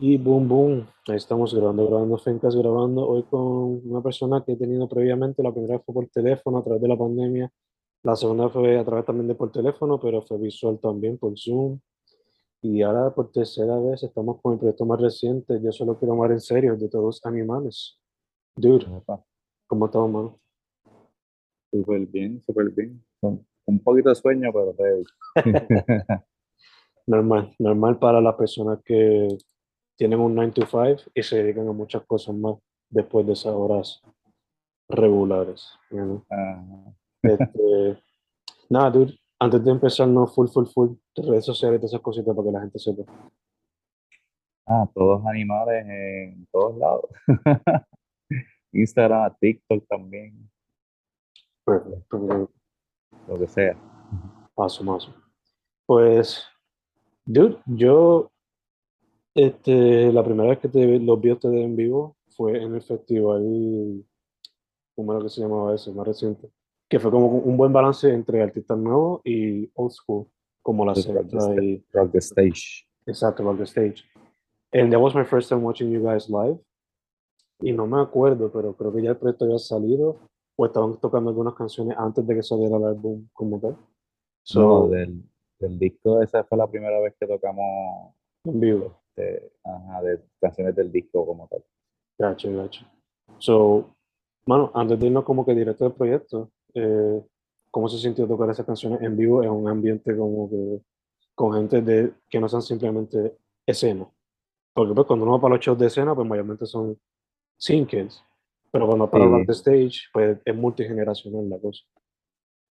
[0.00, 4.56] Y boom, boom, ahí estamos grabando, grabando Fencas, grabando hoy con una persona que he
[4.56, 7.52] tenido previamente, la primera fue por teléfono a través de la pandemia,
[8.04, 11.80] la segunda fue a través también de por teléfono, pero fue visual también por Zoom.
[12.62, 16.30] Y ahora por tercera vez estamos con el proyecto más reciente, Yo solo quiero amar
[16.30, 17.98] en serio, de todos animales.
[18.54, 18.86] Dude,
[19.66, 20.40] ¿cómo estamos, mano?
[21.72, 23.04] Súper bien, súper bien.
[23.20, 24.74] Un poquito de sueño, pero
[27.06, 29.28] normal, normal para las personas que
[29.98, 32.54] tienen un 9 to 5 y se dedican a muchas cosas más
[32.88, 34.00] después de esas horas
[34.88, 35.72] regulares.
[37.20, 37.98] Este,
[38.70, 42.46] nada, dude, antes de empezar, no full, full, full, redes sociales y esas cositas para
[42.46, 43.02] que la gente sepa.
[44.66, 47.06] Ah, todos animales en todos lados.
[48.72, 50.48] Instagram, TikTok también.
[51.64, 52.50] Perfecto,
[53.26, 53.76] Lo que sea.
[54.54, 55.12] Paso, paso.
[55.86, 56.46] Pues,
[57.24, 58.30] dude, yo
[59.38, 62.82] este, la primera vez que te, los vi a ustedes en vivo fue en el
[62.82, 64.04] festival,
[64.96, 65.92] ¿cómo era que se llamaba ese?
[65.92, 66.50] Más reciente.
[66.88, 70.26] Que fue como un buen balance entre artistas nuevos y old school,
[70.60, 72.84] como la y, rock the Stage.
[73.06, 74.04] Exacto, Rock the Stage.
[74.72, 76.58] And that was my first time watching you guys live.
[77.60, 80.18] Y no me acuerdo, pero creo que ya el proyecto había salido
[80.56, 83.76] o estaban tocando algunas canciones antes de que saliera el álbum como tal.
[84.42, 85.22] So, del,
[85.60, 90.74] del disco, esa fue la primera vez que tocamos en vivo de, ajá, de canciones
[90.74, 91.64] del disco como tal.
[92.18, 92.84] Gacho, gacho.
[93.38, 93.94] So,
[94.46, 97.22] mano, antes de irnos como que directo del proyecto, eh,
[97.70, 100.80] ¿cómo se sintió tocar esas canciones en vivo en un ambiente como que
[101.34, 103.36] con gente de, que no sean simplemente
[103.66, 104.08] escena?
[104.72, 106.98] Porque pues cuando uno va para los shows de escena, pues mayormente son
[107.56, 108.22] singles,
[108.70, 109.46] pero cuando para sí.
[109.46, 111.84] the stage, pues es multigeneracional la cosa.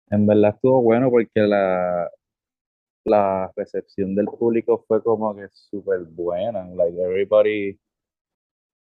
[0.09, 2.09] En verdad estuvo bueno porque la,
[3.07, 6.66] la recepción del público fue como que súper buena.
[6.75, 7.79] Like everybody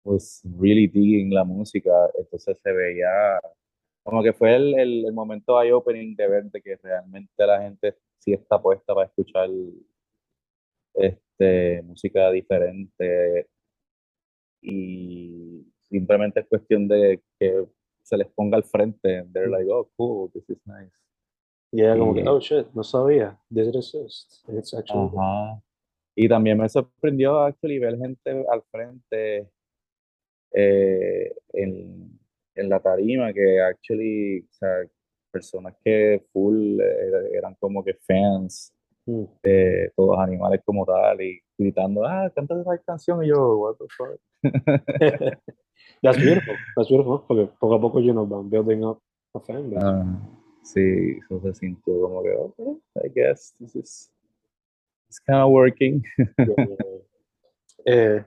[0.04, 1.90] was really digging la música.
[2.18, 3.40] Entonces se veía
[4.04, 8.32] como que fue el, el, momento eye-opening de ver de que realmente la gente sí
[8.34, 9.48] está puesta para escuchar
[10.94, 13.48] este, música diferente
[14.62, 17.64] y simplemente es cuestión de que
[18.02, 19.24] se les ponga al frente.
[19.32, 21.03] They're like, oh, cool, this is nice.
[21.74, 23.36] Y era como que, oh shit, no sabía.
[23.52, 24.44] This exists.
[24.48, 25.10] It's actually.
[25.16, 25.60] Ajá.
[26.14, 29.50] Y también me sorprendió actually ver gente al frente
[30.52, 32.16] eh, en,
[32.54, 34.68] en, la tarima que actually, o sea,
[35.32, 38.72] personas que full eh, eran como que fans
[39.06, 39.24] mm.
[39.42, 43.74] de todos los animales como tal y gritando, ah, canta esa canción y yo, what
[43.78, 44.20] the fuck.
[46.02, 49.00] That's beautiful, that's beautiful, porque poco a poco, you know, van building up
[49.34, 49.84] a fan base.
[49.84, 54.10] Uh, Sí, eso se sintió como que, okay, I guess this is
[55.06, 56.02] it's kind of working.
[57.84, 58.24] eh,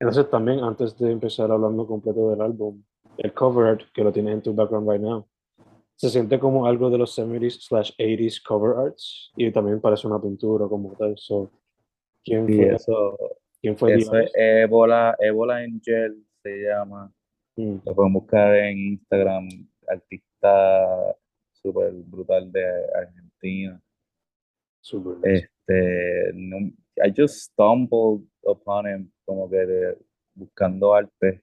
[0.00, 2.82] entonces también, antes de empezar hablando completo del álbum,
[3.18, 5.26] el cover art que lo tienes en tu background right now,
[5.94, 10.20] se siente como algo de los 70s slash 80s cover arts y también parece una
[10.20, 11.14] pintura como tal.
[11.18, 11.52] So,
[12.24, 13.18] ¿quién, sí, fue, eso,
[13.60, 13.94] ¿quién fue?
[13.94, 17.12] Eso es Ebola, Ebola Angel se llama.
[17.56, 17.76] Mm.
[17.84, 19.48] Lo pueden buscar en Instagram,
[19.86, 21.14] artista
[21.64, 22.64] súper brutal de
[22.94, 23.80] Argentina.
[24.82, 26.58] Super Este, no,
[27.02, 29.98] I just stumbled upon him como que de,
[30.34, 31.42] buscando arte.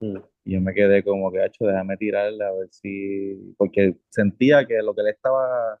[0.00, 0.18] Mm.
[0.44, 4.82] Y yo me quedé como que, hecho, déjame tirarle a ver si, porque sentía que
[4.82, 5.78] lo que él estaba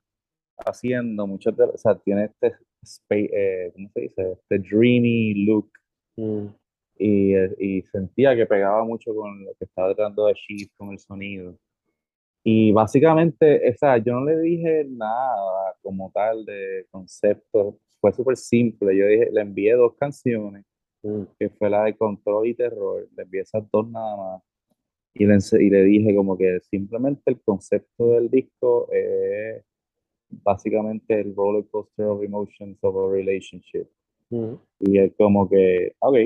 [0.64, 2.56] haciendo, muchos de, o sea, tiene este,
[3.10, 4.32] eh, ¿cómo se dice?
[4.32, 5.70] Este dreamy look.
[6.16, 6.46] Mm,
[6.98, 11.00] Y, y sentía que pegaba mucho con lo que estaba tratando de achieve con el
[11.00, 11.58] sonido.
[12.44, 18.36] Y básicamente, o sea, yo no le dije nada como tal de concepto, fue súper
[18.36, 18.96] simple.
[18.96, 20.64] Yo dije, le envié dos canciones,
[21.02, 24.42] mm, que fue la de Control y Terror, le envié esas dos nada más.
[25.14, 25.36] Y le,
[25.66, 29.62] y le dije como que simplemente el concepto del disco es
[30.30, 33.86] básicamente el roller coaster of emotions of a relationship.
[34.30, 34.54] mm.
[34.80, 36.16] Y él como que, ok,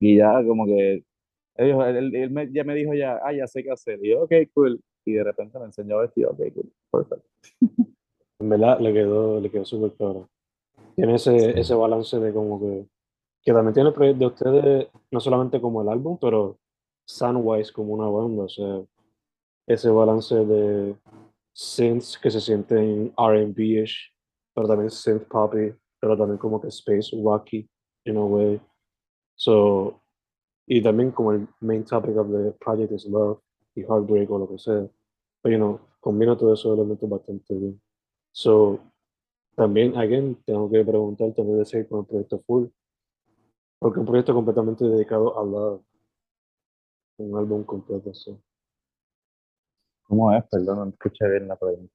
[0.00, 1.04] y ya como que,
[1.56, 3.98] él, él- él me- ya me dijo ya, ah, ya sé qué hacer.
[4.02, 4.80] Y yo, ok, cool.
[5.04, 7.26] Y de repente me enseñó yo, ok, cool, perfect.
[8.40, 10.28] En verdad le quedó, le quedó súper claro.
[10.96, 12.86] Tiene ese, ese balance de como que,
[13.42, 16.58] que también tiene el proyecto de ustedes, no solamente como el álbum, pero
[17.06, 18.82] Soundwise como una banda, o sea,
[19.66, 20.96] ese balance de
[21.52, 24.12] synths que se sienten R&B-ish,
[24.54, 27.68] pero también synth poppy, pero también como que space rocky
[28.04, 28.60] in a way.
[29.36, 30.00] So,
[30.66, 33.43] y también como el main topic of the project is love
[33.74, 34.88] y heartbreak o lo que sea.
[35.42, 37.80] Pero, you know, combina todos esos elementos bastante bien.
[38.32, 38.80] So,
[39.54, 42.66] también, again, tengo que preguntar, también de seguir con el proyecto full,
[43.78, 45.82] porque un proyecto completamente dedicado a love,
[47.18, 48.36] un álbum completo, sí.
[50.04, 50.44] ¿Cómo es?
[50.50, 51.92] Perdón, no escuché bien la pregunta.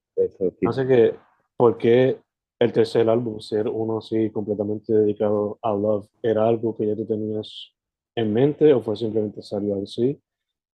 [0.67, 1.15] Así que,
[1.57, 2.21] ¿por qué
[2.59, 7.05] el tercer álbum, ser uno así completamente dedicado a love, era algo que ya tú
[7.05, 7.73] tenías
[8.15, 10.21] en mente o fue simplemente salió así?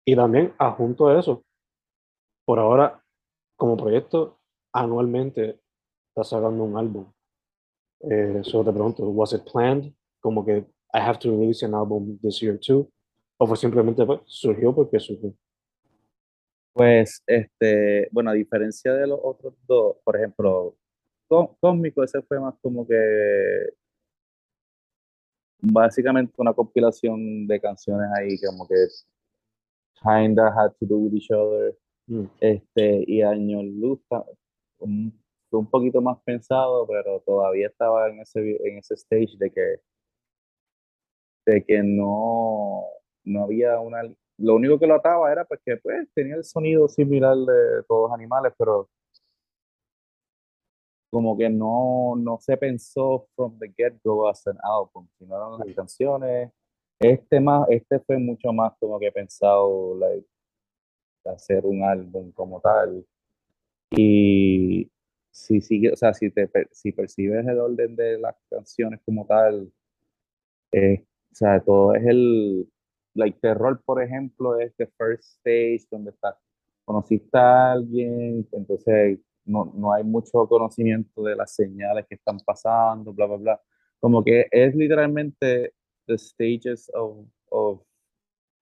[0.06, 1.44] Y también, adjunto a eso,
[2.46, 3.04] por ahora,
[3.56, 4.40] como proyecto,
[4.74, 5.60] anualmente
[6.10, 7.12] estás sacando un álbum.
[8.02, 9.94] Eh, solo te pregunto, ¿was it planned?
[10.22, 10.58] Como que
[10.94, 12.90] I have to release an album this year too?
[13.38, 15.34] ¿O fue simplemente pues, surgió porque surgió?
[16.74, 20.76] Pues, este, bueno, a diferencia de los otros dos, por ejemplo,
[21.28, 22.96] Có- Cósmico, ese fue más como que
[25.62, 28.76] básicamente una compilación de canciones ahí, como que
[30.04, 31.76] kinda had to do with each other.
[32.08, 34.00] Mm, Este, y Año Luz
[34.80, 35.14] un,
[35.52, 39.76] un poquito más pensado, pero todavía estaba en ese, en ese stage de que,
[41.46, 42.86] de que no,
[43.26, 44.02] no había una...
[44.38, 48.10] Lo único que lo ataba era pues que pues, tenía el sonido similar de todos
[48.10, 48.90] los animales, pero
[51.12, 55.76] como que no, no se pensó from the get-go as an album, sino eran las
[55.76, 56.52] canciones.
[57.00, 60.28] Este, más, este fue mucho más como que pensado like,
[61.26, 63.06] hacer un álbum como tal.
[63.92, 64.92] Y
[65.32, 69.72] si sigue, o sea, si, te, si percibes el orden de las canciones como tal,
[70.72, 72.70] eh, o sea, todo es el,
[73.14, 76.36] like, terror, por ejemplo, es the first stage donde estás,
[76.86, 83.14] conociste a alguien, entonces no, no hay mucho conocimiento de las señales que están pasando,
[83.14, 83.62] bla, bla, bla.
[84.00, 85.74] Como que es literalmente
[86.10, 87.82] the stages of, of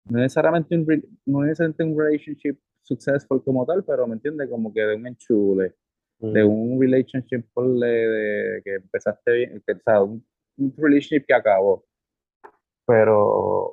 [0.09, 0.87] no necesariamente un,
[1.27, 5.75] no necesariamente un relationship successful como tal, pero me entiende como que de un enchule,
[6.21, 10.25] de mm, un relationship ponle, de, que empezaste bien, que, o sea, un,
[10.59, 11.85] un relationship que acabó,
[12.87, 13.73] pero o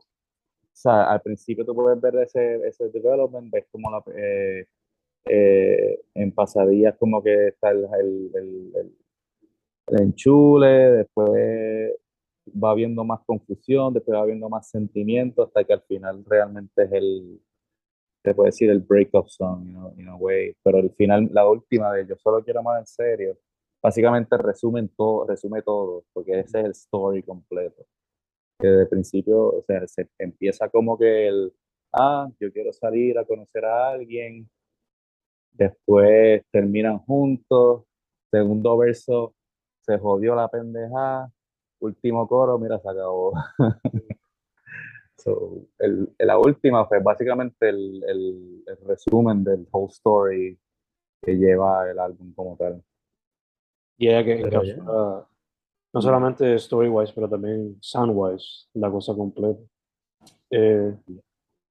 [0.74, 4.66] sea, al principio tú puedes ver ese, ese development, ves como la, eh,
[5.26, 8.98] eh, en pasadillas como que está el, el, el-
[9.88, 11.94] el enchule, después
[12.52, 16.92] va habiendo más confusión, después va habiendo más sentimiento, hasta que al final realmente es
[16.92, 17.42] el,
[18.24, 20.56] te puede decir el breakup song, you know, in a way.
[20.64, 23.38] Pero al final, la última de Yo solo quiero más en serio,
[23.82, 27.86] básicamente resumen todo, resume todo, porque ese es el story completo.
[28.60, 31.54] Que desde el principio, o sea, se empieza como que el,
[31.94, 34.50] ah, yo quiero salir a conocer a alguien,
[35.52, 37.84] después terminan juntos,
[38.32, 39.36] segundo verso,
[39.82, 41.32] se jodió la pendeja,
[41.86, 43.34] último coro, mira, se acabó.
[45.16, 50.60] So, el, la última fue básicamente el, el, el resumen del whole story
[51.22, 52.84] que lleva el álbum como tal.
[53.98, 55.28] Y ella que Pero encapsula
[55.94, 59.62] no solamente story-wise, pero también sound-wise, la cosa completa.
[60.50, 60.98] Eh,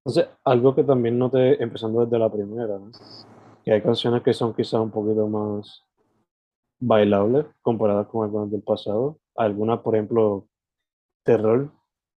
[0.05, 2.91] entonces, algo que también noté empezando desde la primera, ¿no?
[3.65, 5.85] que hay canciones que son quizás un poquito más
[6.81, 9.19] bailables comparadas con algunas del pasado.
[9.37, 10.49] Algunas, por ejemplo,
[11.25, 11.71] Terror,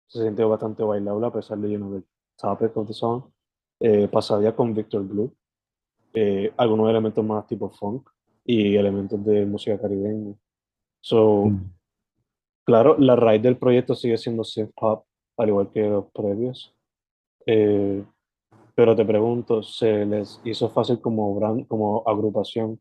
[0.07, 2.05] se siente bastante bailable a pesar de lleno del
[2.37, 3.25] topic of the song.
[3.81, 5.35] Eh, pasadía con Victor Blue,
[6.15, 8.09] eh, algunos elementos más tipo funk
[8.45, 10.35] y elementos de música caribeña.
[11.01, 11.51] So,
[12.65, 15.05] claro, la raíz del proyecto sigue siendo synth pop,
[15.37, 16.75] al igual que los previos.
[17.47, 18.05] Eh,
[18.75, 22.81] pero te pregunto, ¿se les hizo fácil como, brand, como agrupación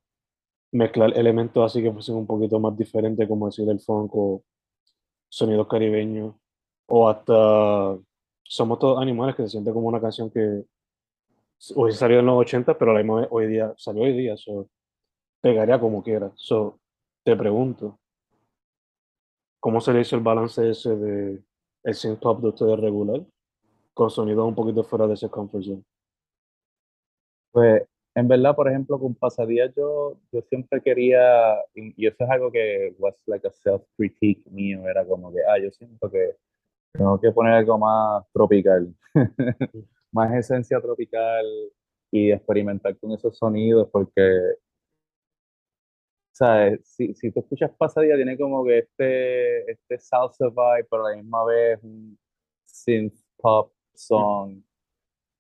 [0.74, 4.44] mezclar elementos así que fuesen un poquito más diferentes, como decir el funk o
[5.30, 6.36] sonidos caribeños,
[6.88, 7.98] o hasta
[8.44, 10.63] Somos Todos Animales, que se siente como una canción que
[11.75, 14.68] hoy salió en los 80, pero la misma hoy día salió hoy día, so,
[15.42, 16.32] pegaría como quiera.
[16.36, 16.80] So,
[17.24, 18.00] te pregunto,
[19.60, 21.44] ¿cómo se le hizo el balance ese de
[21.84, 23.22] el synth pop de ustedes regular
[23.94, 25.84] con sonidos un poquito fuera de ese comfort zone?
[27.51, 27.84] Pues
[28.15, 32.96] en verdad, por ejemplo, con Pasadía yo, yo siempre quería, y eso es algo que
[33.00, 36.36] was like a self-critique mío, era como que, ah, yo siento que
[36.93, 38.93] tengo que poner algo más tropical,
[40.12, 41.46] más esencia tropical
[42.12, 44.22] y experimentar con esos sonidos, porque,
[46.32, 46.82] ¿sabes?
[46.86, 51.15] Si, si tú escuchas Pasadía, tiene como que este, este salsa vibe, pero a la
[51.17, 52.17] misma vez un
[52.65, 54.62] synth pop song.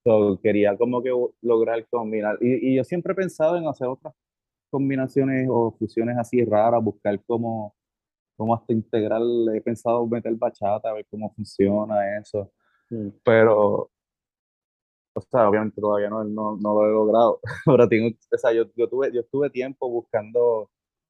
[0.03, 2.37] So, quería como que lograr combinar.
[2.41, 4.13] Y, y, yo siempre he pensado en hacer otras
[4.69, 7.75] combinaciones o fusiones así raras, buscar cómo,
[8.37, 9.21] cómo hasta integrar.
[9.55, 12.51] He pensado meter bachata, a ver cómo funciona eso.
[12.89, 13.09] Mm.
[13.23, 13.91] Pero,
[15.15, 17.39] o sea, obviamente todavía no, no, no lo he logrado.
[17.65, 20.69] Pero tengo, o sea, yo, yo, tuve, yo estuve tiempo buscando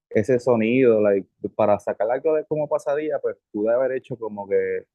[0.10, 4.86] ese sonido, like, para sacar algo de como pasadía, pues pude haber hecho como que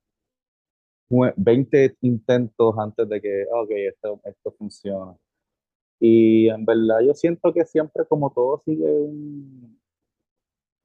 [1.10, 5.16] 20 intentos antes de que, ok, esto, esto funciona.
[6.00, 9.80] Y en verdad yo siento que siempre como todo sigue un,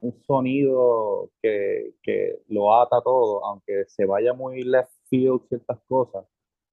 [0.01, 6.25] un sonido que, que, lo ata todo, aunque se vaya muy left field ciertas cosas,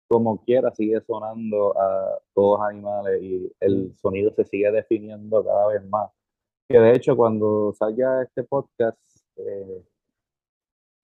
[0.08, 3.96] como quiera sigue sonando a todos animales y el mm.
[3.96, 6.10] sonido se sigue definiendo cada vez más.
[6.68, 8.98] Que de hecho cuando salga este podcast,
[9.36, 9.84] eh,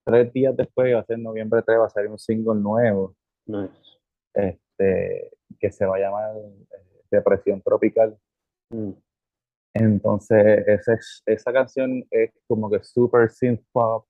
[0.07, 3.13] tres días después, va a ser noviembre 3, va a salir un single nuevo.
[4.33, 8.17] Este, que se va a llamar eh, Depresión Tropical.
[8.69, 8.91] Mm.
[9.73, 14.05] Entonces, esa, esa canción es como que super synth pop,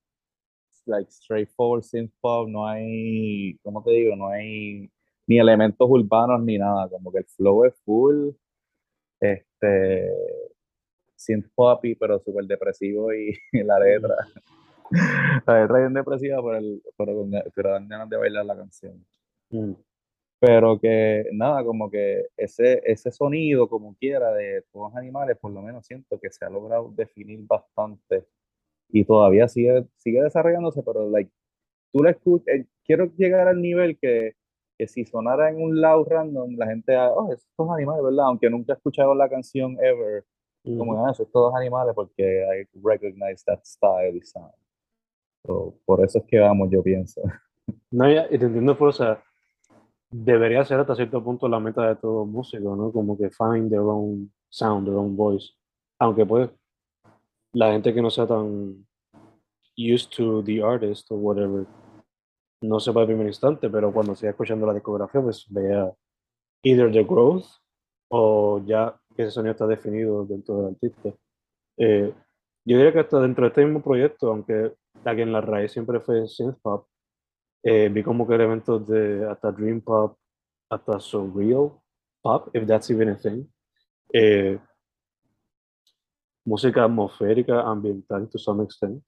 [0.86, 4.16] like straightforward synth pop, no hay, ¿cómo te digo?
[4.16, 4.90] No hay
[5.28, 8.30] ni elementos urbanos ni nada, como que el flow es full,
[9.20, 10.12] este,
[11.16, 14.16] synth poppy, pero súper depresivo y, la letra.
[14.16, 14.57] la
[14.92, 17.26] letra bien depresiva, pero, el, pero,
[17.56, 19.06] pero dan ganas de bailar la canción.
[19.50, 19.74] Mm.
[20.40, 25.52] Pero que nada, como que ese, ese sonido, como quiera, de todos los animales, por
[25.52, 28.26] lo menos siento que se ha logrado definir bastante
[28.90, 31.32] y todavía sigue, sigue desarrollándose, pero like,
[31.92, 34.36] tú la escuchas, eh, quiero llegar al nivel que,
[34.78, 38.28] que si sonara en un loud random, la gente, ah, oh, estos animales, ¿verdad?
[38.28, 40.24] Aunque nunca he escuchado la canción ever,
[40.78, 44.54] como ah, esos todos animales, porque I recognize that style y sound
[45.86, 47.22] por eso es que vamos, yo pienso.
[47.92, 49.22] No, y te entiendo, por, o sea,
[50.10, 52.92] debería ser hasta cierto punto la meta de todo músico, ¿no?
[52.94, 55.52] Como que find their own sound, their own voice.
[56.00, 56.50] Aunque pues
[57.54, 58.86] la gente que no sea tan
[59.78, 61.66] used to the artist o whatever,
[62.62, 65.92] no sepa el primer instante, pero cuando siga escuchando la discografía, pues vea
[66.64, 67.46] either the growth
[68.10, 71.14] o ya que ese sonido está definido dentro del artista.
[71.78, 72.14] Eh,
[72.68, 74.74] yo diría que hasta dentro de este mismo proyecto, aunque
[75.06, 76.86] la que en la raíz siempre fue synth pop,
[77.64, 80.18] eh, vi como que elementos de hasta dream pop,
[80.70, 81.72] hasta surreal
[82.22, 83.46] pop, if that's even a thing.
[84.12, 84.60] Eh,
[86.46, 89.02] música atmosférica, ambiental to some extent,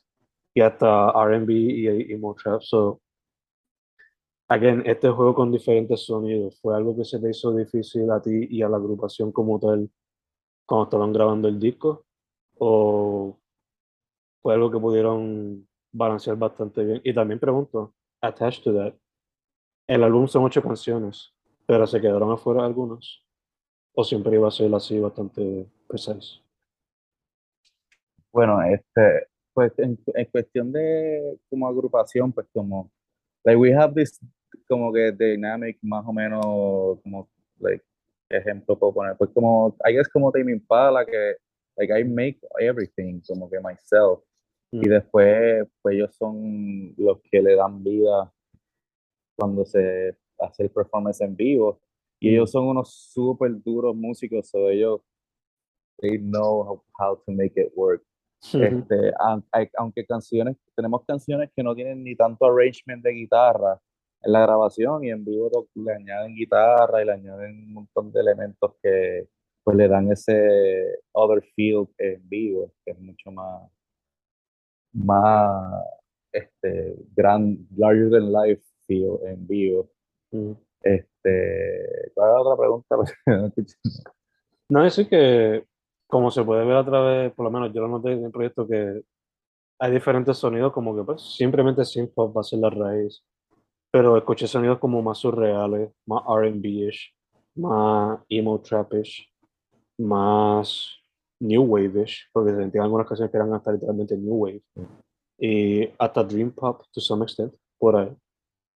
[0.54, 2.62] y hasta R&B y, more trap.
[2.62, 3.01] So,
[4.48, 8.48] again, este juego con diferentes sonidos, ¿fue algo que se te hizo difícil a ti
[8.50, 9.89] y a la agrupación como tal
[10.66, 12.06] cuando estaban grabando el disco?
[12.58, 13.38] ¿O
[14.41, 17.01] fue algo que pudieron balancear bastante bien.
[17.03, 18.93] Y también pregunto, attached to that,
[19.88, 21.34] el álbum son ocho canciones,
[21.65, 23.25] pero se quedaron afuera algunos,
[23.93, 26.41] o siempre iba a ser así bastante precise.
[28.31, 29.98] Bueno, este, pues en,
[30.31, 32.91] cuestión de como agrupación, pues como,
[33.43, 34.19] like we have this
[34.67, 36.46] como que dynamic más o menos
[37.01, 37.27] como,
[37.60, 37.84] like,
[38.29, 41.36] ejemplo puedo poner, pues como, I guess como Tame Impala, que,
[41.77, 44.24] like I make everything, como que myself,
[44.71, 44.89] y mm.
[44.89, 48.31] después, pues ellos son los que le dan vida
[49.38, 51.81] cuando se hace el performance en vivo.
[52.19, 52.53] Y ellos mm.
[52.53, 55.01] son unos súper duros músicos, so ellos,
[55.99, 58.03] they know how, to make it work.
[58.53, 59.11] Este,
[59.77, 63.81] aunque canciones, tenemos canciones que no tienen ni tanto arrangement de guitarra
[64.21, 68.21] en la grabación y en vivo le añaden guitarra y le añaden un montón de
[68.21, 69.27] elementos que
[69.63, 73.69] pues le dan ese other feel en vivo, que es mucho más,
[74.93, 75.84] más
[76.31, 79.89] este, gran, larger than life feel en vivo.
[80.31, 80.51] Mm.
[80.81, 82.96] Este, ¿cuál es la otra pregunta?
[84.72, 85.65] No, es que,
[86.05, 88.67] como se puede ver a través, por lo menos yo lo noté en el proyecto,
[88.67, 89.01] que
[89.79, 93.24] hay diferentes sonidos, como que pues simplemente synth pop va a ser la raíz,
[93.91, 97.15] pero escuché sonidos como más surreales, más R&B-ish,
[97.55, 99.27] más emo trapish,
[99.98, 101.00] más
[101.39, 104.62] new wave-ish, porque se sentían algunas canciones que eran hasta literalmente new wave,
[105.38, 108.15] y hasta dream pop to some extent, por ahí.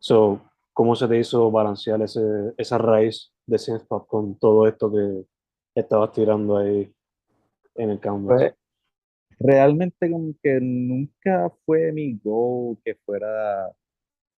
[0.01, 0.41] So,
[0.73, 2.21] ¿cómo se te hizo balancear ese,
[2.57, 5.25] esa raíz de synth pop con todo esto que
[5.75, 6.93] estabas tirando ahí
[7.75, 8.41] en el canvas?
[8.41, 8.55] Pues,
[9.41, 13.73] realmente como que nunca fue mi goal que fuera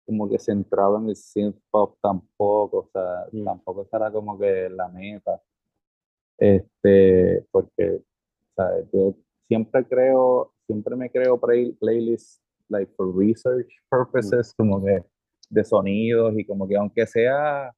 [0.05, 3.43] como que centrado en el synth pop tampoco, o sea, Mm.
[3.45, 5.41] tampoco será como que la meta.
[6.37, 8.01] Este, porque,
[8.91, 9.15] Yo
[9.47, 15.03] siempre creo, siempre me creo play, playlists like for research purposes, como que
[15.49, 17.73] de sonidos y como que aunque sea,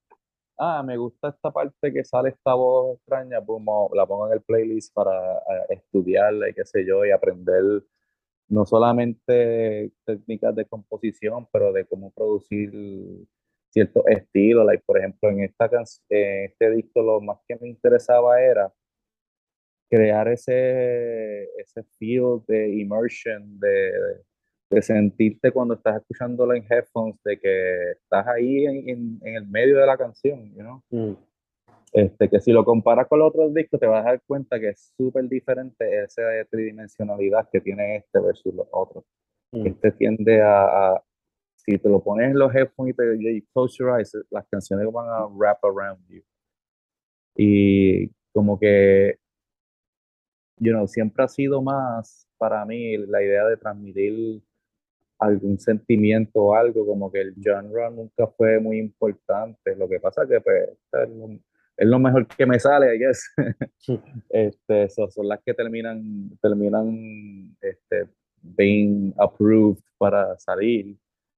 [0.57, 3.61] ah, me gusta esta parte que sale esta voz extraña, pues
[3.93, 7.83] la pongo en el playlist para estudiarla y qué sé yo, y aprender
[8.47, 12.71] no solamente técnicas de composición, pero de cómo producir
[13.69, 14.65] ciertos estilos.
[14.65, 15.69] Like, por ejemplo, en, esta
[16.09, 18.71] en este disco lo más que me interesaba era
[19.89, 23.91] crear ese, ese feel de immersion, de,
[24.69, 29.47] de sentirte cuando estás escuchándolo en headphones, de que estás ahí en, en- en el
[29.47, 30.81] medio de la canción, you know?
[30.89, 31.13] Mm,
[31.93, 34.69] Este, que si lo comparas con los otros discos, te vas a dar cuenta que
[34.69, 39.05] es súper diferente esa tridimensionalidad que tiene este versus los otros.
[39.53, 40.63] mm, Este tiende a,
[40.95, 41.03] a-
[41.55, 44.85] si te lo pones en los headphones y te y close your eyes, las canciones
[44.91, 46.21] van a wrap around you.
[47.35, 49.17] Y como que,
[50.59, 54.41] you know, siempre ha sido más para mí la idea de transmitir
[55.19, 59.75] algún sentimiento o algo, como que el genre nunca fue muy importante.
[59.75, 61.29] Lo que pasa es que pues, es lo,
[61.77, 63.33] es lo mejor que me sale, I guess.
[64.29, 68.09] este, son las que terminan, terminan este,
[68.41, 70.97] being approved para salir.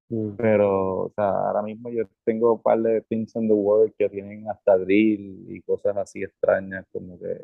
[0.10, 3.94] mm, Pero, o sea, ahora mismo yo tengo un par de things in the work
[3.98, 7.38] que tienen hasta drill y cosas así extrañas, como que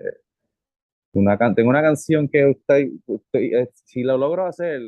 [1.14, 4.82] una can tengo una canción que usted, usted- eh, si lo logro hacer,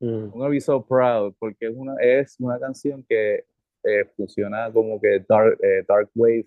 [0.00, 3.44] mm, I'm gonna be so proud, porque es una, es una canción que
[3.84, 6.46] eh, funciona como que dark, eh, dark wave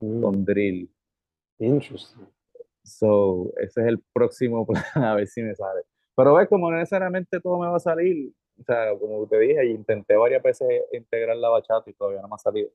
[0.00, 0.22] mm.
[0.22, 0.90] con drill.
[1.58, 2.26] Interesting.
[2.84, 5.82] So, ese es el próximo plan, a ver si me sale.
[6.16, 9.64] Pero ves, como no necesariamente todo me va a salir, o sea, como te dije,
[9.66, 12.70] intenté varias veces integrar la bachata y todavía no me ha salido.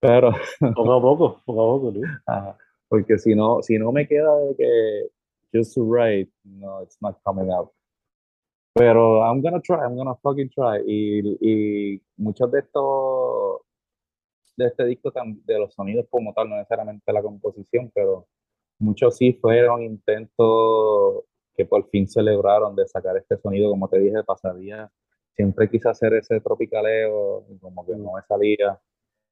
[0.00, 0.32] Pero,
[0.74, 2.02] Poco a poco, poco a poco, tío.
[2.26, 2.56] ajá,
[2.88, 5.08] porque si no, si no me queda de que
[5.52, 7.72] just to write, no, it's not coming out.
[8.74, 10.82] Pero I'm gonna try, I'm gonna fucking try.
[10.86, 13.60] Y, y muchos de estos,
[14.56, 15.12] de este disco,
[15.44, 18.28] de los sonidos como tal, no necesariamente la composición, pero
[18.78, 21.24] muchos sí fueron intentos
[21.56, 24.90] que por fin celebraron de sacar este sonido, como te dije, pasadía.
[25.34, 28.80] Siempre quise hacer ese tropicaleo, como que no me salía.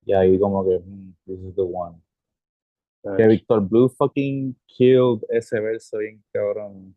[0.05, 2.00] Y ahí como que, mm, this is the one.
[3.16, 6.96] Que Víctor Blue fucking killed ese verso bien cabrón.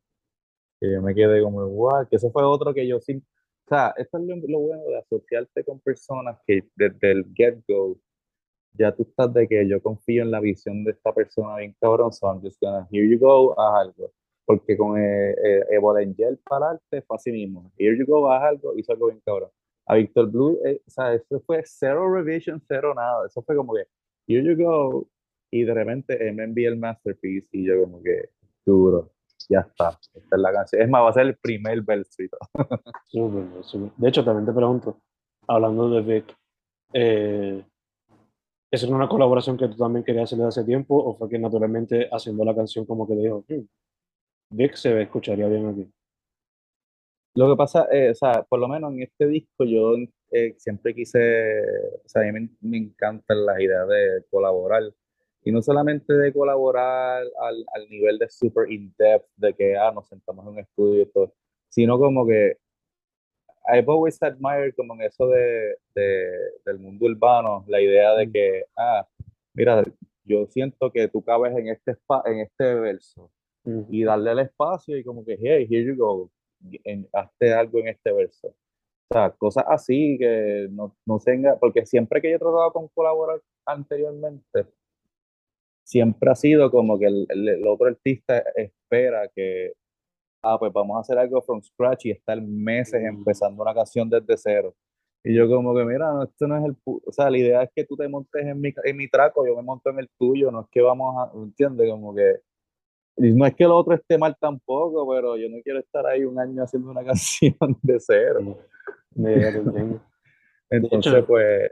[0.80, 2.08] Que yo me quedé como, what?
[2.08, 3.18] Que eso fue otro que yo sí.
[3.18, 8.00] O sea, esto es lo, lo bueno de asociarte con personas que desde el get-go
[8.74, 12.14] ya tú estás de que yo confío en la visión de esta persona bien cabrón,
[12.14, 14.12] so I'm just gonna, here you go, haz algo.
[14.46, 15.94] Porque con eh, eh, Evo
[16.50, 17.72] para arte fue así mismo.
[17.78, 19.52] Here you go, haz algo, hizo algo bien cabrón.
[19.86, 23.28] A Víctor Blue, eh, o sea, eso fue cero revision, cero nada.
[23.28, 23.86] Eso fue como que,
[24.28, 25.08] here you go,
[25.52, 28.30] y de repente él me envía el masterpiece y yo como que,
[28.66, 29.12] duro,
[29.50, 30.00] ya está.
[30.14, 30.82] Esta es la canción.
[30.82, 32.40] Es más, va a ser el primer verso y todo.
[33.06, 33.92] Súper, súper.
[33.98, 35.02] De hecho, también te pregunto,
[35.48, 36.38] hablando de Vic,
[36.94, 37.64] eh,
[38.72, 41.40] ¿eso era una colaboración que tú también querías hacer desde hace tiempo o fue que
[41.40, 43.66] naturalmente haciendo la canción como que dijo, "Hmm,
[44.52, 45.92] Vic se escucharía bien aquí?
[47.36, 49.94] Lo que pasa, eh, o sea, por lo menos en este disco yo
[50.32, 51.20] eh, siempre quise,
[52.04, 54.84] o sea, a mí me, me encantan las ideas de colaborar.
[55.44, 60.08] Y no solamente de colaborar al, al nivel de super in-depth, de que ah, nos
[60.08, 61.34] sentamos en un estudio y todo,
[61.70, 62.58] sino como que
[63.72, 66.32] I've always admired como en eso de, de,
[66.66, 69.08] del mundo urbano, la idea de que, ah,
[69.54, 69.84] mira,
[70.26, 73.32] yo siento que tú cabes en este, en este verso
[73.64, 76.32] Mm, y darle el espacio y como que, hey, here you go,
[76.84, 78.48] en, hazte algo en este verso.
[79.10, 82.88] O sea, cosas así que no, no tenga, porque siempre que yo he tratado con
[82.90, 84.66] colaborar anteriormente,
[85.90, 89.74] siempre ha sido como que el, el- el otro artista espera que,
[90.44, 93.08] ah, pues vamos a hacer algo from scratch y estar meses Mm.
[93.18, 94.76] empezando una canción desde cero.
[95.24, 96.76] Y yo como que, mira, no, esto no es el...
[96.86, 99.56] O sea, la idea es que tú te montes en mi, en mi traco, yo
[99.56, 101.32] me monto en el tuyo, no es que vamos a...
[101.36, 101.90] ¿Entiendes?
[101.90, 102.36] Como que...
[103.18, 106.40] no es que el otro esté mal tampoco, pero yo no quiero estar ahí un
[106.40, 108.58] año haciendo una canción de cero.
[109.16, 110.00] Entiendo.
[110.72, 111.70] Entonces, pues,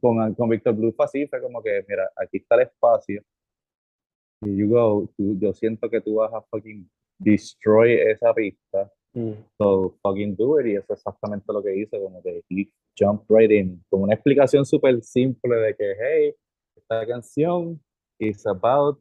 [0.00, 3.22] con, con Víctor Blue así, fue como que, mira, aquí está el espacio.
[4.42, 8.90] Y you go, tú- yo siento que tú vas a fucking destroy esa pista.
[9.12, 10.66] Mm, So fucking do it.
[10.66, 13.82] Y eso es exactamente lo que hice, como que he jumped right in.
[13.90, 16.34] Como una explicación súper simple de que, hey,
[16.76, 17.80] esta canción
[18.18, 18.98] is about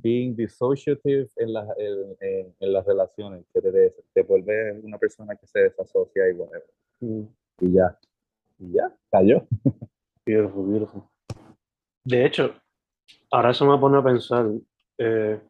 [0.00, 4.98] being dissociative en, las en, en- en las relaciones, que te, des- te vuelves una
[4.98, 6.70] persona que se desasocia y whatever.
[7.00, 7.22] mm.
[7.60, 7.98] Y ya.
[8.58, 9.46] Y ya, cayó.
[10.26, 11.02] Beautiful, beautiful.
[12.04, 12.54] De hecho,
[13.30, 14.46] ahora eso me pone a pensar,
[14.98, 15.40] eh,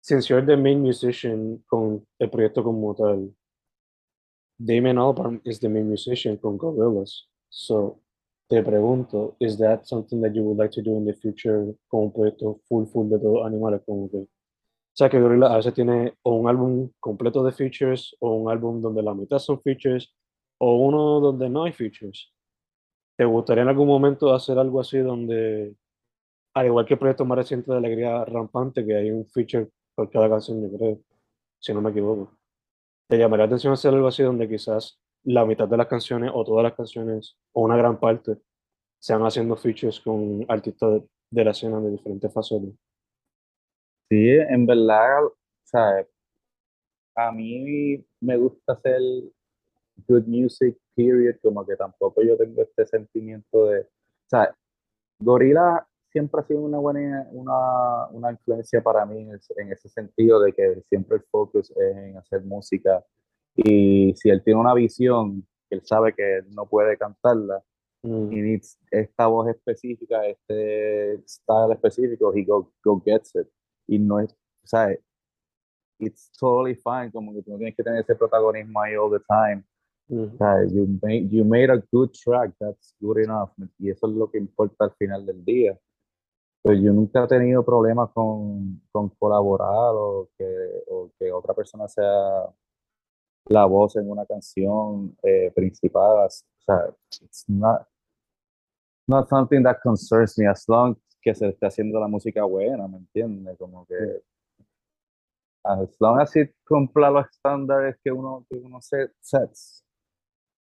[0.00, 3.34] since you're the main musician con el proyecto como tal,
[4.58, 7.28] Damon Albarn is the main musician con Gorillaz.
[7.48, 8.00] So,
[8.48, 12.04] te pregunto, is that something that you would like to do in the future con
[12.04, 13.82] un proyecto full, full de todos animales?
[13.84, 14.28] Como que, o
[14.94, 18.80] sea, que Gorillaz a veces tiene o un álbum completo de features, o un álbum
[18.80, 20.14] donde la mitad son features,
[20.58, 22.32] o uno donde no hay features.
[23.16, 25.74] ¿Te gustaría en algún momento hacer algo así donde,
[26.56, 30.10] al igual que el proyecto más reciente de Alegría Rampante, que hay un feature por
[30.10, 30.98] cada canción, yo creo,
[31.58, 32.32] si no me equivoco?
[33.08, 36.44] ¿Te llamaría la atención hacer algo así donde quizás la mitad de las canciones o
[36.44, 38.38] todas las canciones o una gran parte
[38.98, 42.70] sean haciendo features con artistas de, la escena de diferentes facetas?
[44.08, 45.24] Sí, en verdad,
[45.62, 46.06] sea,
[47.16, 49.02] a mí me gusta hacer
[50.08, 54.56] good music, period, como que tampoco yo tengo este sentimiento de, o sea,
[55.18, 59.88] Gorilla siempre ha sido una buena, una, una influencia para mí en ese, en ese
[59.88, 63.04] sentido de que siempre el focus es en hacer música
[63.54, 67.62] y si él tiene una visión, él sabe que él no puede cantarla,
[68.06, 73.48] Mm, he needs esta voz específica, este style específico, he go, go gets it.
[73.88, 74.96] Y no es, o sea,
[75.98, 79.24] it's totally fine, como que tú no tienes que tener ese protagonismo ahí all the
[79.28, 79.64] time.
[80.08, 83.50] mm, you made, you made a good track, that's good enough.
[83.78, 85.76] Y eso es lo que importa al final del día.
[86.66, 91.86] Pues yo nunca he tenido problemas con, con colaborar o que, o que otra persona
[91.86, 92.52] sea
[93.44, 96.26] la voz en una canción eh, principal.
[96.26, 97.86] O sea, it's not,
[99.06, 102.98] not something that concerns me as long que se esté haciendo la música buena, ¿me
[102.98, 103.56] entiendes?
[103.58, 104.22] Como que
[105.62, 109.84] as long as it cumpla los estándares que uno, que uno se sets,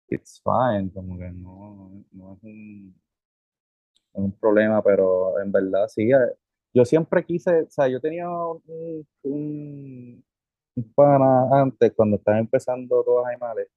[0.10, 2.96] it's fine, como que no, no es un,
[4.16, 6.36] un problema, pero en verdad sí, eh,
[6.74, 8.62] yo siempre quise, o sea, yo tenía un,
[9.24, 10.24] un,
[10.76, 13.70] un antes, cuando estaba empezando Todos Animales,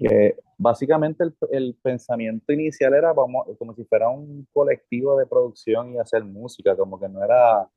[0.00, 5.98] que básicamente el, el pensamiento inicial era como si fuera un colectivo de producción y
[5.98, 7.68] hacer música, como que no era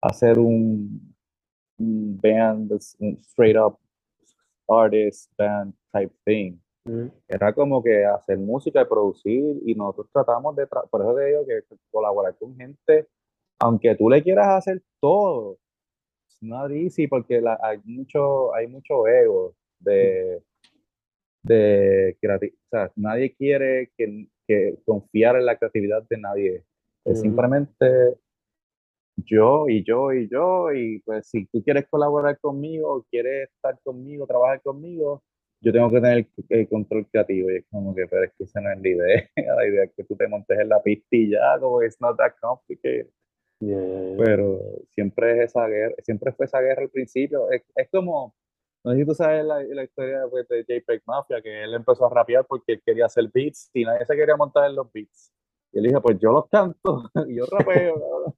[0.00, 1.14] hacer un,
[1.78, 3.78] un band, un straight up
[4.68, 6.58] artist band type thing.
[6.86, 11.14] Mm, Era como que hacer música y producir y nosotros tratamos de, tra- por eso
[11.14, 13.08] te digo que colaborar con gente,
[13.60, 15.58] aunque tú le quieras hacer todo,
[16.28, 20.42] it's not easy porque la- hay mucho, hay mucho ego de,
[21.42, 22.58] de creatividad.
[22.64, 26.64] O sea, nadie quiere que, que confiar en la creatividad de nadie.
[27.04, 28.16] Es simplemente
[29.16, 34.26] yo y yo y yo y pues si tú quieres colaborar conmigo, quieres estar conmigo,
[34.26, 35.22] trabajar conmigo,
[35.60, 38.60] yo tengo que tener el control creativo y es como que, pero es que esa
[38.60, 41.30] no es la idea, la idea es que tú te montes en la pista y
[41.30, 43.08] ya, como it's not that complicated,
[43.60, 44.16] yeah, yeah, yeah.
[44.18, 44.60] pero
[44.94, 48.34] siempre es esa guerra, siempre fue esa guerra al principio, es, es como,
[48.84, 52.06] no sé si tú sabes la, la historia pues, de JPEG Mafia, que él empezó
[52.06, 55.32] a rapear porque él quería hacer beats y nadie se quería montar en los beats.
[55.72, 58.34] Y él dijo, pues yo los canto y yo rapeo.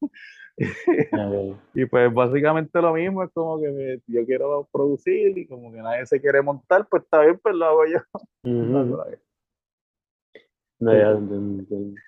[1.75, 5.79] Y pues básicamente lo mismo, es como que me- yo quiero producir y como que
[5.79, 7.99] nadie se quiere montar, pues está bien, pues lo hago yo.
[8.45, 8.99] Ujú.
[10.81, 12.01] No, ya, entiendo, entiendo.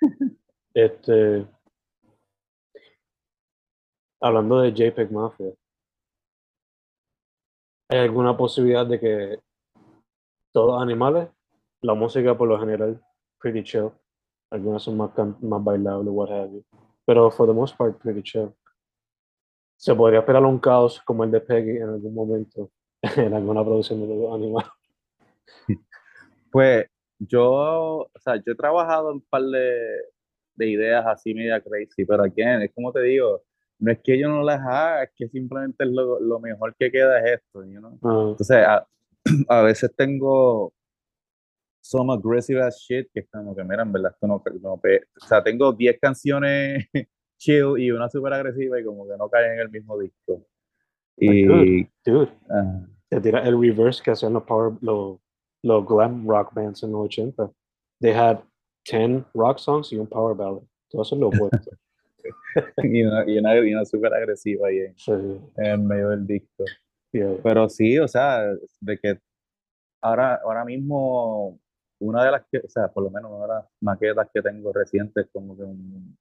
[0.75, 1.47] Este,
[4.21, 5.53] hablando de JPEG Mafia,
[7.89, 9.39] ¿hay alguna posibilidad de que
[10.53, 11.29] todos animales,
[11.83, 13.03] la música por lo general,
[13.41, 13.91] pretty chill,
[14.51, 15.11] algunas son más,
[15.41, 16.65] más bailables, what have you,
[17.11, 18.55] pero for the most part, pretty chill.
[19.77, 22.71] ¿Se podría esperar un caos como el de Peggy en algún momento
[23.17, 24.71] en alguna producción de los animales?
[26.53, 26.87] Pues
[27.19, 30.03] yo, o sea, yo he trabajado en un par de,
[30.55, 33.43] de ideas así media crazy, pero again, es como te digo,
[33.79, 37.19] no es que yo no las haga, es que simplemente lo, lo mejor que queda
[37.21, 37.99] es esto, you know?
[38.03, 38.87] Ah, Entonces, a,
[39.49, 40.73] a veces tengo,
[41.81, 45.27] some aggressive as shit, que es como que, mira, en verdad, esto no, no o
[45.27, 46.87] sea, tengo 10 canciones
[47.39, 50.47] chill y una súper agresiva y como que no caen en el mismo disco.
[51.17, 55.19] Y, dude, dude uh, te tira el reverse que hacían los power, los,
[55.63, 57.51] los glam rock bands en los 80.
[58.01, 58.41] They had
[58.85, 60.63] 10 rock songs y un power ballad.
[60.89, 61.71] Todo eso es lo opuesto.
[62.83, 65.13] y, una, y, una, y una súper agresiva ahí en, sí.
[65.13, 66.65] en, el medio del disco.
[67.13, 67.37] Yeah.
[67.43, 68.45] Pero sí, o sea,
[68.81, 69.19] de que
[70.01, 71.59] ahora, ahora mismo
[72.01, 74.73] una de las que, o sea, por lo menos una de las maquetas que tengo
[74.73, 76.17] recientes, como que un,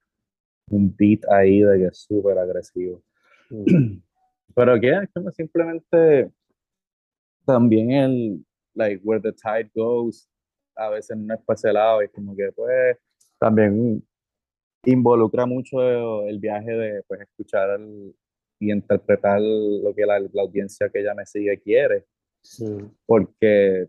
[0.70, 3.02] un beat ahí de que es súper agresivo.
[3.50, 3.66] Mm.
[4.56, 6.32] Pero que es como simplemente
[7.46, 10.30] también el, like, where the tide goes,
[10.76, 12.98] a veces no es para ese lado, y como que, pues,
[13.40, 14.04] también
[14.86, 18.16] involucra mucho el viaje de, pues, escuchar el,
[18.60, 22.06] y interpretar lo que la, la, audiencia que ella me sigue quiere.
[22.60, 22.86] Mm.
[23.06, 23.88] Porque,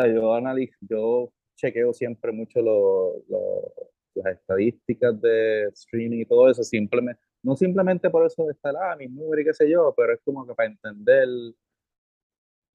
[0.00, 3.72] sea, yo analizo, yo chequeo siempre mucho lo, lo,
[4.14, 8.96] las estadísticas de streaming y todo eso, simplemente, no simplemente por eso de estar, ah,
[8.96, 11.28] mis números y qué sé yo, pero es como que para entender,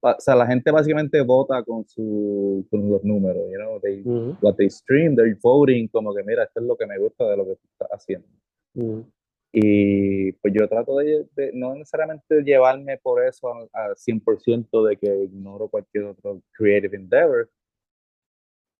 [0.04, 4.32] o sea, la gente básicamente vota con, su, con los números, you know, they, Mm
[4.32, 4.38] -hmm.
[4.42, 7.38] what they stream, they're voting, como que mira, esto es lo que me gusta de
[7.38, 8.28] lo que tú estás haciendo.
[8.74, 9.06] Mm -hmm.
[9.54, 15.24] Y pues yo trato de, de, no necesariamente llevarme por eso al 100% de que
[15.26, 17.50] ignoro cualquier otro creative endeavor,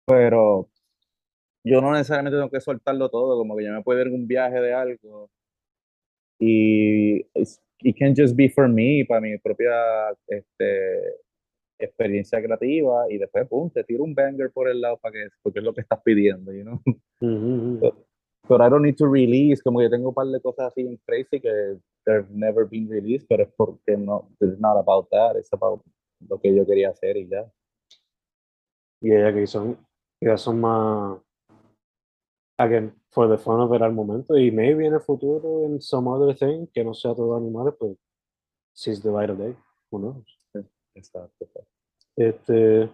[0.06, 0.68] pero
[1.64, 4.26] yo no necesariamente tengo que soltarlo todo, como que yo me puedo ir en un
[4.26, 5.30] viaje de algo
[6.38, 7.24] y
[7.84, 9.70] it can just be for me, para mi propia
[10.26, 11.20] este,
[11.78, 15.60] experiencia creativa y después, pum, te tiro un banger por el lado para que, porque
[15.60, 16.80] es lo que estás pidiendo, you know?
[18.48, 20.98] But I don't need to release, como que tengo un par de cosas así en
[21.06, 25.52] crazy que they've never been released, pero es porque no, it's not about that, it's
[25.52, 25.80] about
[26.28, 27.50] lo que yo quería hacer y ya.
[29.00, 29.78] Y ella que son,
[30.20, 31.20] ya son más,
[32.58, 36.08] again, for the fun of it al momento, y maybe en el futuro, en some
[36.08, 37.96] other thing, que no sea todo animales, pues,
[38.72, 39.54] seize the light of day,
[39.90, 40.38] who knows.
[40.94, 41.48] Exacto.
[42.16, 42.90] Este,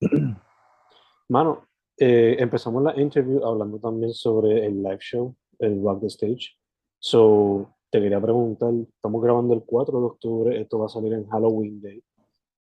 [1.28, 1.66] mano,
[2.00, 6.56] eh, empezamos la interview hablando también sobre el live show, el Rock the Stage.
[6.98, 11.28] So, te quería preguntar, estamos grabando el 4 de octubre, esto va a salir en
[11.28, 12.02] Halloween Day.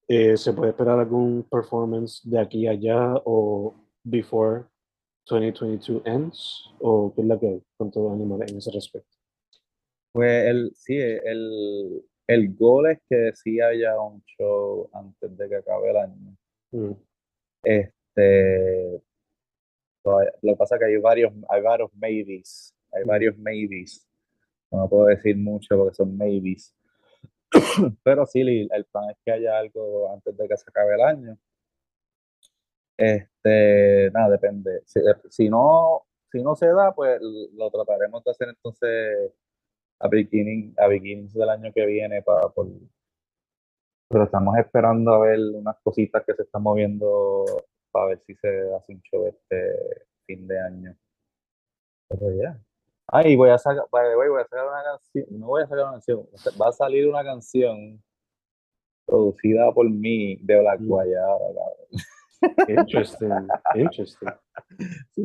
[0.10, 3.74] Eh, ¿Se puede esperar algún performance de aquí a allá o
[4.04, 4.66] before
[5.26, 6.74] 2022 ends?
[6.80, 9.16] ¿O qué es la que hay con todo animal en ese respecto?
[10.12, 15.56] Pues el, sí, el, el goal es que sí haya un show antes de que
[15.56, 16.38] acabe el año.
[16.72, 16.92] Mm.
[17.64, 19.02] Este,
[20.04, 24.08] lo que pasa es que hay varios, hay varios maybes, hay varios maybes.
[24.72, 26.76] No puedo decir mucho porque son maybes.
[28.04, 31.38] Pero sí, el plan es que haya algo antes de que se acabe el año.
[32.98, 34.82] Este, nada, depende.
[34.86, 37.20] Si, si no, si no se da, pues
[37.54, 39.34] lo trataremos de hacer entonces
[40.00, 42.68] a beginning, a beginnings del año que viene para por,
[44.10, 47.46] pero estamos esperando a ver unas cositas que se están moviendo
[47.92, 50.96] para ver si se hace un show este fin de año.
[52.08, 52.60] Pero ya.
[53.08, 55.94] Ah, y voy a sacar, voy a sacar una canción, no voy a sacar una
[55.94, 56.28] canción,
[56.62, 58.02] va a salir una canción
[59.06, 61.40] producida por mí de Black Guayaba,
[62.68, 64.30] Interesting, interesting.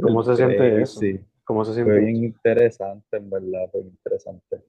[0.02, 0.98] ¿Cómo se siente eso?
[0.98, 1.20] Sí.
[1.44, 1.92] ¿Cómo se siente?
[1.92, 4.62] Fue bien interesante, en verdad, fue interesante.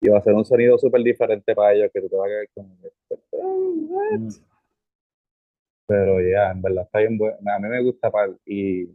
[0.00, 2.28] Y va a ser un sonido súper diferente para ellos, que tú te vas a
[2.28, 4.28] quedar con...
[5.88, 5.92] Mm.
[5.92, 7.36] Pero ya, yeah, en verdad está bien bueno.
[7.46, 8.10] A mí me gusta
[8.46, 8.88] y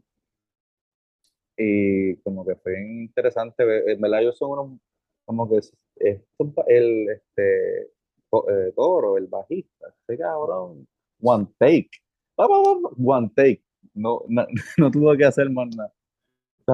[1.60, 4.80] y como que fue interesante, en verdad ellos son unos,
[5.26, 6.22] como que es, es
[6.68, 10.88] el este, eh, toro, el bajista, ese cabrón,
[11.22, 11.90] one take,
[12.38, 13.62] one take,
[13.94, 14.48] no, no,
[14.78, 15.94] no tuvo que hacer más nada.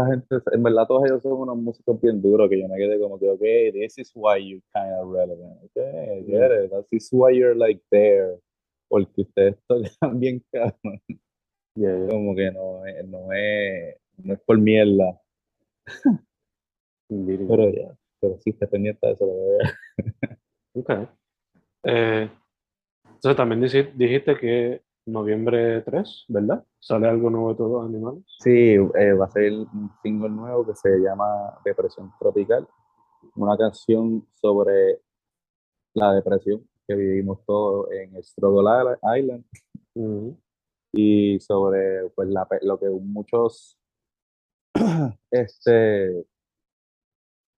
[0.09, 3.17] Gente, en verdad todos ellos son unos músicos bien duros que yo me quedé como
[3.17, 3.39] que, ok,
[3.73, 7.55] this is why you're kind of relevant, okay, I get it, this is why you're
[7.55, 8.37] like there,
[8.87, 11.01] porque ustedes tocan bien cabrón.
[11.75, 12.07] Yeah.
[12.07, 15.21] Como que no, no es no es por mierda.
[17.09, 19.33] pero ya, pero sí, está pendiente de eso, lo
[20.81, 20.89] Ok.
[21.83, 22.29] Eh,
[23.05, 23.61] entonces también
[23.95, 26.65] dijiste que noviembre 3, ¿verdad?
[26.79, 28.23] ¿Sale algo nuevo de todos los animales?
[28.39, 32.67] Sí, eh, va a ser un single nuevo que se llama Depresión Tropical,
[33.35, 34.99] una canción sobre
[35.93, 39.45] la depresión que vivimos todos en Struggle Island
[39.95, 40.37] uh -huh.
[40.93, 43.77] y sobre pues, la, lo que muchos
[45.31, 46.25] este,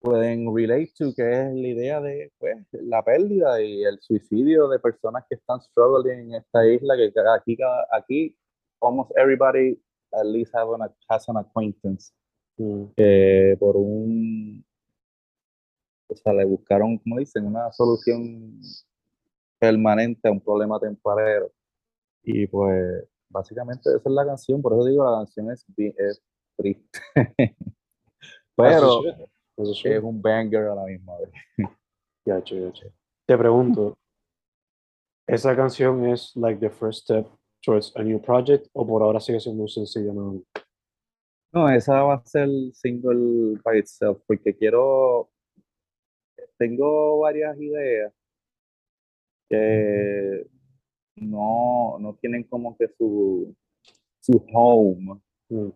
[0.01, 4.79] pueden relate to, que es la idea de pues, la pérdida y el suicidio de
[4.79, 7.57] personas que están struggling en esta isla, que aquí,
[7.91, 8.38] aquí
[8.81, 12.13] almost everybody at least have an, has an acquaintance
[12.57, 13.57] Mm.
[13.59, 14.65] por un,
[16.07, 18.61] o sea, le buscaron, como dicen, una solución
[19.59, 21.51] permanente a un problema temporero.
[22.23, 26.21] Y pues, básicamente esa es la canción, por eso digo, la canción es, es
[26.57, 26.99] triste.
[28.55, 29.01] Pero
[29.57, 31.29] es un banger a la misma vez.
[32.25, 32.87] Gacho, gacho.
[33.27, 33.97] Te pregunto,
[35.27, 37.27] ¿esa canción es like the first step
[37.63, 40.13] towards a new project o por ahora sigue siendo un sencillo?
[40.13, 40.41] No?
[41.53, 45.29] No, esa va a ser single by itself, porque quiero,
[46.57, 48.13] tengo varias ideas
[49.49, 50.47] que
[51.17, 53.55] no, no tienen como que su,
[54.19, 55.19] su home.
[55.49, 55.69] Mm.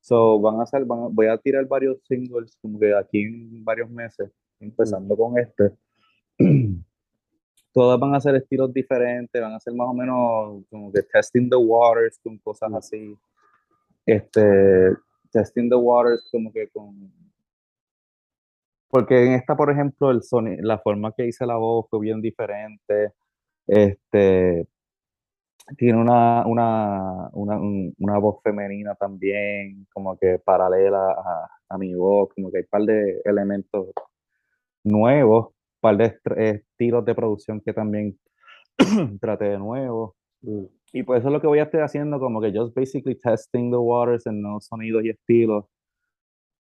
[0.00, 3.64] So, van a ser, van a- voy a tirar varios singles como que aquí en
[3.64, 5.72] varios meses, empezando con este.
[7.72, 11.50] Todas van a ser estilos diferentes, van a ser más o menos como que testing
[11.50, 12.74] the waters con cosas Mm.
[12.76, 13.14] así.
[14.06, 14.94] Este,
[15.32, 17.12] testing the waters como que con...
[18.88, 22.20] Porque en esta, por ejemplo, el soni- la forma que hice la voz fue bien
[22.22, 23.12] diferente.
[23.66, 24.68] Este,
[25.76, 31.94] tiene una, una, una, un- una voz femenina también, como que paralela a, a mi
[31.94, 33.88] voz, como que hay un par de elementos
[34.84, 38.18] nuevos, un par de est- estilos de producción que también
[39.20, 40.16] traté de nuevo.
[40.42, 40.64] Mm.
[40.92, 43.70] Y pues eso es lo que voy a estar haciendo, como que just basically testing
[43.70, 45.64] the waters en nuevos sonidos y estilos.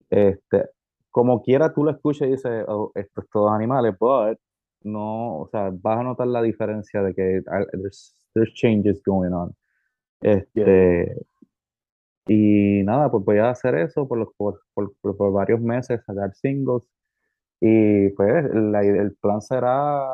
[0.09, 0.65] Este,
[1.11, 4.37] como quiera tú lo escuchas y dices, oh, esto es todos animales, but
[4.83, 7.41] no, o sea, vas a notar la diferencia de que
[7.73, 9.55] there's, there's changes going on.
[10.21, 11.15] Este,
[12.27, 16.33] y nada, pues voy a hacer eso por, los, por, por, por- varios meses, sacar
[16.35, 16.83] singles.
[17.61, 20.05] Y pues la el plan será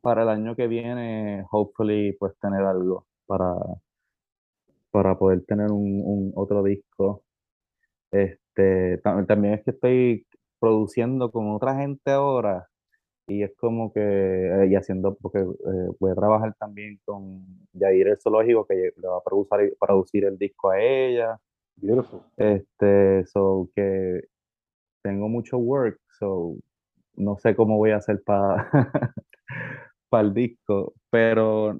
[0.00, 3.54] para el año que viene, hopefully, pues tener algo para,
[4.90, 7.24] para poder tener un, un otro disco.
[8.10, 10.26] Este, tam- también es que estoy
[10.60, 12.66] produciendo con otra gente ahora
[13.26, 15.44] y es como que, eh, y haciendo, porque eh,
[16.00, 17.44] voy a trabajar también con
[17.74, 21.38] Yair el Zoológico, que le va a producir, producir el disco a ella.
[21.76, 22.22] Beautiful.
[22.36, 24.22] Este, so que
[25.02, 26.56] tengo mucho work, so
[27.16, 28.70] no sé cómo voy a hacer para
[30.08, 31.78] para el disco, pero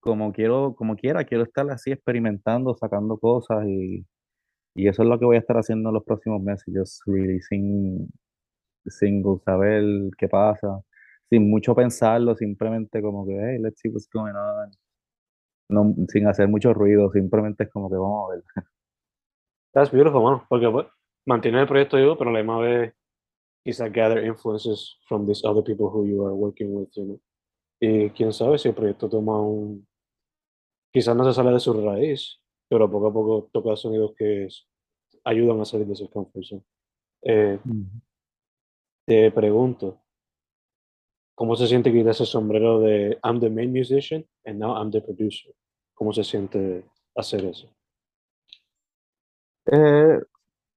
[0.00, 4.06] como quiero, como quiera, quiero estar así experimentando, sacando cosas y,
[4.78, 8.08] y eso es lo que voy a estar haciendo en los próximos meses, just releasing
[8.86, 9.82] singles, saber
[10.16, 10.80] qué pasa,
[11.28, 14.70] sin mucho pensarlo, simplemente como que, hey, let's see what's going on.
[15.68, 18.44] No, sin hacer mucho ruido, simplemente es como que vamos a ver.
[19.74, 20.46] That's beautiful, mano.
[20.48, 20.86] Porque pues,
[21.26, 22.94] mantiene el proyecto vivo, pero la misma vez
[23.64, 27.20] quizá gather influences from these other people who you are working with, you know.
[27.80, 29.88] Y quién sabe si el proyecto toma un...
[30.92, 34.48] Quizás no se sale de su raíz, pero poco a poco toca sonidos que
[35.24, 36.62] ayudan a salir de comfort zone.
[37.22, 37.58] Eh,
[39.06, 40.00] te pregunto,
[41.34, 45.00] ¿cómo se siente quitar ese sombrero de I'm the main musician and now I'm the
[45.00, 45.54] producer?
[45.94, 46.84] ¿Cómo se siente
[47.16, 47.68] hacer eso?
[49.66, 50.20] Eh,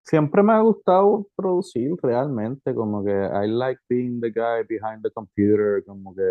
[0.04, 5.12] siempre me ha gustado producir realmente, como que I like being the guy behind the
[5.12, 6.23] computer, como que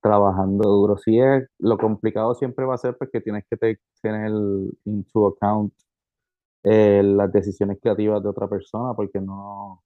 [0.00, 0.96] trabajando duro.
[0.96, 4.30] Sí es, lo complicado siempre va a ser porque tienes que te- tener
[4.84, 5.72] into account
[6.64, 9.82] eh, las decisiones creativas de otra persona, porque no,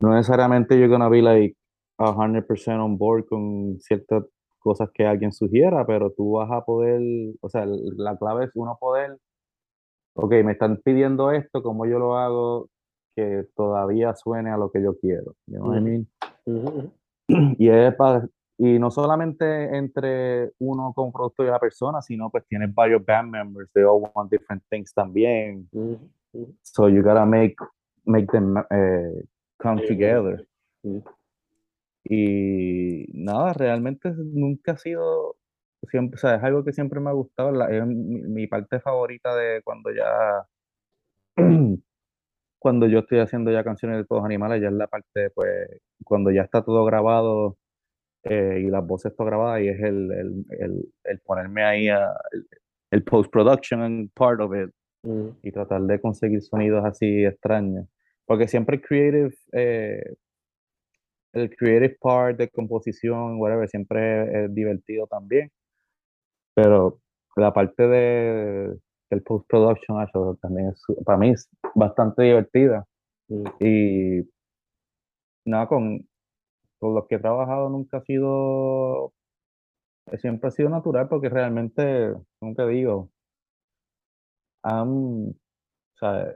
[0.00, 1.56] no necesariamente you're gonna be like
[1.98, 4.24] 100% on board con ciertas
[4.58, 7.00] cosas que alguien sugiera, pero tú vas a poder,
[7.40, 9.18] o sea, la clave es uno poder
[10.20, 12.68] ok, me están pidiendo esto, ¿cómo yo lo hago
[13.14, 15.34] que todavía suene a lo que yo quiero?
[15.46, 16.08] You know what I mean?
[17.58, 18.26] Y, es pa-
[18.60, 23.30] y no solamente entre uno como productor y la persona, sino pues tienes varios band
[23.30, 25.68] members, they all want different things también.
[25.72, 26.54] Ujú, ujú.
[26.62, 27.54] So you gotta make,
[28.04, 29.24] make them eh,
[29.58, 30.44] come together.
[32.04, 35.36] Y nada, realmente nunca ha sido,
[35.88, 38.80] siempre, o sea, es algo que siempre me ha gustado, la- es mi, mi parte
[38.80, 40.46] favorita de cuando ya,
[42.58, 46.30] cuando yo estoy haciendo ya canciones de todos animales, ya es la parte, pues, cuando
[46.30, 47.56] ya está todo grabado
[48.24, 52.14] eh, y las voces todo grabadas y es el, el, el, el ponerme ahí a,
[52.90, 54.70] el, post-production part of it
[55.02, 55.36] Ujú.
[55.42, 57.86] y tratar de conseguir sonidos así extraños.
[58.26, 60.16] Porque siempre el creative, eh,
[61.32, 65.50] el creative part de composición, whatever, siempre es, divertido también.
[66.54, 67.00] Pero
[67.36, 68.76] la parte de,
[69.10, 70.06] del post-production,
[70.40, 72.84] también es, para mí es bastante divertida.
[73.28, 73.44] Ujú.
[73.60, 74.28] Y
[75.46, 76.06] nada, con,
[76.78, 79.12] con los que he trabajado nunca ha sido
[80.20, 83.10] siempre ha sido natural porque realmente, como te digo,
[84.64, 85.34] o
[85.98, 86.34] sea,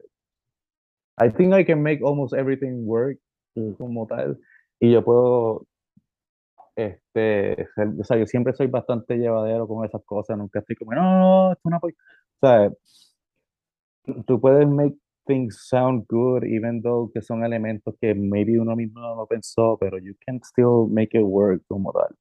[1.19, 3.19] I think I can make almost everything work
[3.79, 4.39] como tal
[4.81, 5.67] y yo puedo
[6.77, 7.69] este
[8.01, 11.19] o sea yo siempre soy bastante llevadero con esas cosas nunca estoy como no no,
[11.19, 11.89] no, esto es una po-".
[11.89, 12.71] o sea
[14.27, 14.97] tú puedes make
[15.27, 19.77] things sound good even though que son elementos que maybe uno mismo no lo pensó
[19.81, 22.15] pero you can still make it work como tal.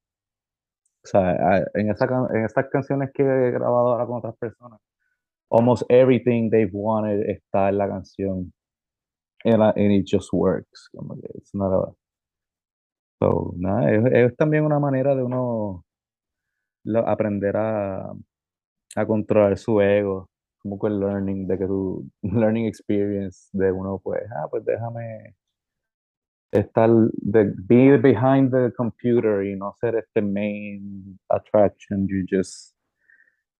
[1.04, 4.80] O sea en esa en estas canciones que he grabado ahora con otras personas
[5.50, 8.52] almost everything they've wanted está en la canción.
[9.44, 11.92] And, and it just works como que it's not a
[13.20, 15.84] So, nada, es, es también una manera de uno
[16.84, 18.12] lo- aprender a,
[18.96, 20.28] a controlar su ego,
[20.62, 25.34] como que el learning, de que tu learning experience de uno, pues, ah, pues déjame
[26.52, 32.74] estar, de, be behind the computer y no ser este main attraction, you just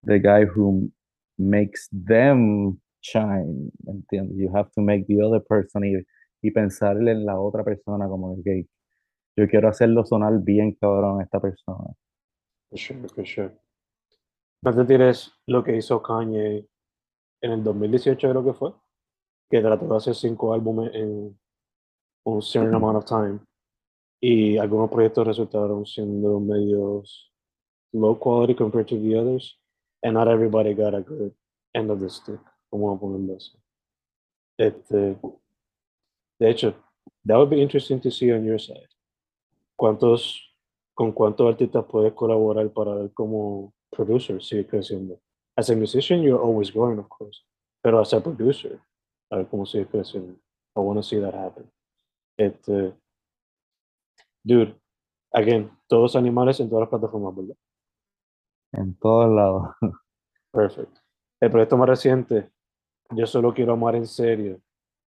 [0.05, 0.91] the guy who
[1.39, 4.37] makes them shine, ¿entiendes?
[4.37, 6.05] You have to make the other person y,
[6.43, 8.67] y pensarle en la otra persona como que
[9.37, 11.95] yo quiero hacerlo sonar bien cabrón esta persona.
[12.71, 13.53] For sure, for sure.
[14.63, 16.69] No te tires lo que hizo Kanye
[17.43, 18.73] en el 2018, creo que fue,
[19.51, 21.39] que trató de hacer cinco álbumes en
[22.25, 23.41] un certain amount of time
[24.21, 27.33] y algunos proyectos resultaron siendo medios
[27.93, 29.59] low quality compared to the others
[30.03, 31.35] and not everybody got a good
[31.75, 32.41] end of the stick,
[32.71, 33.59] como ponerlo así.
[34.57, 35.19] Este,
[36.39, 36.75] de hecho,
[37.25, 38.89] that would be interesting to see on your side.
[39.77, 40.55] ¿Cuántos,
[40.95, 45.21] con cuántos artistas puedes colaborar para ver cómo producer sigue creciendo?
[45.57, 47.43] As a musician, you're always growing, of course,
[47.83, 48.81] pero as a producer,
[49.31, 50.37] a ver cómo sigue creciendo.
[50.77, 51.71] I want to see that happen.
[52.39, 52.95] Este,
[54.43, 54.75] dude,
[55.33, 57.57] again, todos animales en todas las plataformas, ¿verdad?
[58.73, 59.75] En todos lados.
[60.53, 60.99] Perfect.
[61.41, 62.51] El proyecto más reciente,
[63.15, 64.61] Yo solo quiero amar en serio.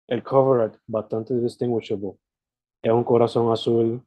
[0.07, 2.17] El cover art, bastante distinguishable.
[2.81, 4.03] Es un corazón azul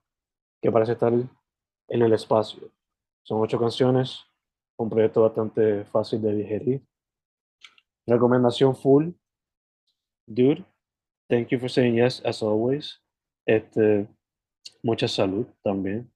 [0.61, 2.69] que parece estar en el espacio.
[3.23, 4.25] Son ocho canciones,
[4.79, 6.83] un proyecto bastante fácil de digerir.
[8.07, 9.11] Recomendación full.
[10.27, 10.65] Dude,
[11.29, 13.01] thank you for saying yes as always.
[13.47, 14.09] Este,
[14.83, 16.11] mucha salud también.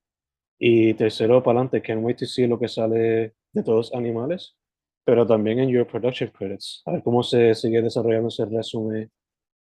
[0.58, 4.56] Y tercero, para adelante, can't wait to see lo que sale de todos animales,
[5.04, 6.82] pero también en your production credits.
[6.84, 9.10] A ver cómo se sigue desarrollando ese resumen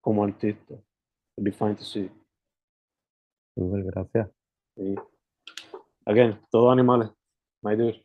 [0.01, 0.75] como artista.
[1.37, 2.11] It'd be fine to see.
[3.55, 4.31] Súper, gracias.
[4.77, 4.95] Y,
[6.07, 7.11] again, todos animales.
[7.63, 8.05] My dude.